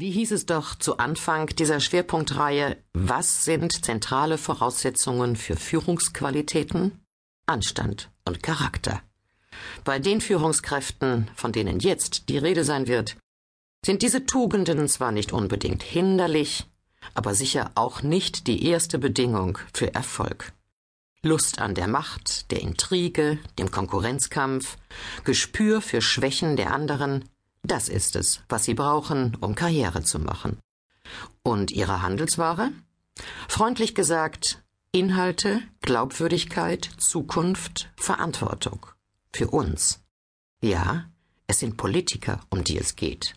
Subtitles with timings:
[0.00, 7.04] Wie hieß es doch zu Anfang dieser Schwerpunktreihe, was sind zentrale Voraussetzungen für Führungsqualitäten?
[7.44, 9.02] Anstand und Charakter.
[9.84, 13.18] Bei den Führungskräften, von denen jetzt die Rede sein wird,
[13.84, 16.64] sind diese Tugenden zwar nicht unbedingt hinderlich,
[17.12, 20.54] aber sicher auch nicht die erste Bedingung für Erfolg.
[21.22, 24.78] Lust an der Macht, der Intrige, dem Konkurrenzkampf,
[25.24, 27.26] Gespür für Schwächen der anderen,
[27.62, 30.58] das ist es, was sie brauchen, um Karriere zu machen.
[31.42, 32.72] Und ihre Handelsware?
[33.48, 38.86] Freundlich gesagt, Inhalte, Glaubwürdigkeit, Zukunft, Verantwortung.
[39.32, 40.02] Für uns.
[40.62, 41.10] Ja,
[41.46, 43.34] es sind Politiker, um die es geht.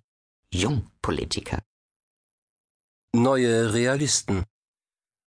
[0.51, 1.59] Jungpolitiker.
[3.13, 4.43] Neue Realisten.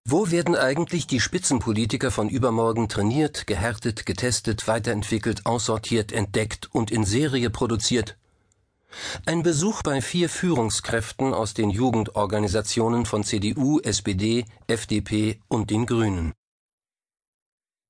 [0.05, 7.05] Wo werden eigentlich die Spitzenpolitiker von übermorgen trainiert, gehärtet, getestet, weiterentwickelt, aussortiert, entdeckt und in
[7.05, 8.17] Serie produziert?
[9.25, 16.33] Ein Besuch bei vier Führungskräften aus den Jugendorganisationen von CDU, SPD, FDP und den Grünen.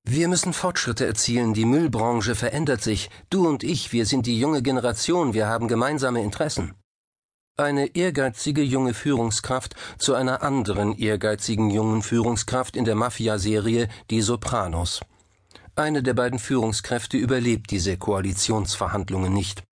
[0.06, 4.60] Wir müssen Fortschritte erzielen, die Müllbranche verändert sich, du und ich, wir sind die junge
[4.60, 6.74] Generation, wir haben gemeinsame Interessen.
[7.56, 15.00] Eine ehrgeizige junge Führungskraft zu einer anderen ehrgeizigen jungen Führungskraft in der Mafia-Serie Die Sopranos.
[15.76, 19.62] Eine der beiden Führungskräfte überlebt diese Koalitionsverhandlungen nicht.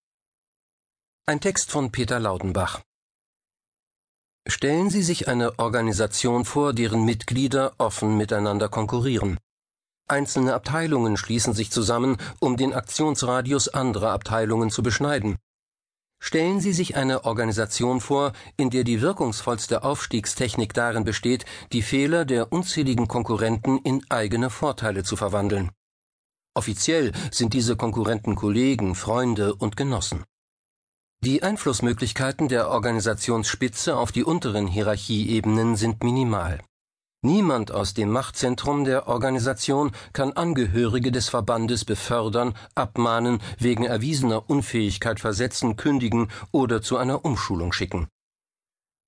[1.25, 2.83] Ein Text von Peter Laudenbach.
[4.49, 9.39] Stellen Sie sich eine Organisation vor, deren Mitglieder offen miteinander konkurrieren.
[10.09, 15.37] Einzelne Abteilungen schließen sich zusammen, um den Aktionsradius anderer Abteilungen zu beschneiden.
[16.21, 22.25] Stellen Sie sich eine Organisation vor, in der die wirkungsvollste Aufstiegstechnik darin besteht, die Fehler
[22.25, 25.71] der unzähligen Konkurrenten in eigene Vorteile zu verwandeln.
[26.55, 30.25] Offiziell sind diese Konkurrenten Kollegen, Freunde und Genossen.
[31.25, 36.61] Die Einflussmöglichkeiten der Organisationsspitze auf die unteren Hierarchieebenen sind minimal.
[37.25, 45.21] Niemand aus dem Machtzentrum der Organisation kann Angehörige des Verbandes befördern, abmahnen, wegen erwiesener Unfähigkeit
[45.21, 48.09] versetzen, kündigen oder zu einer Umschulung schicken.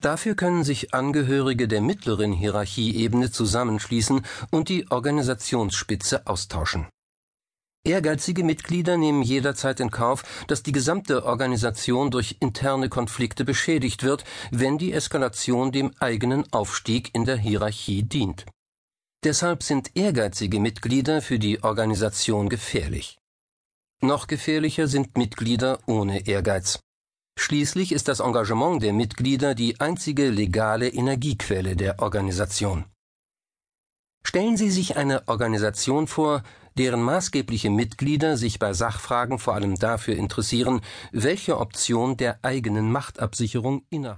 [0.00, 6.86] Dafür können sich Angehörige der mittleren Hierarchieebene zusammenschließen und die Organisationsspitze austauschen.
[7.86, 14.24] Ehrgeizige Mitglieder nehmen jederzeit in Kauf, dass die gesamte Organisation durch interne Konflikte beschädigt wird,
[14.50, 18.46] wenn die Eskalation dem eigenen Aufstieg in der Hierarchie dient.
[19.22, 23.18] Deshalb sind ehrgeizige Mitglieder für die Organisation gefährlich.
[24.00, 26.80] Noch gefährlicher sind Mitglieder ohne Ehrgeiz.
[27.38, 32.86] Schließlich ist das Engagement der Mitglieder die einzige legale Energiequelle der Organisation.
[34.26, 36.42] Stellen Sie sich eine Organisation vor,
[36.78, 40.80] deren maßgebliche Mitglieder sich bei Sachfragen vor allem dafür interessieren,
[41.12, 44.04] welche Option der eigenen Machtabsicherung innerhalb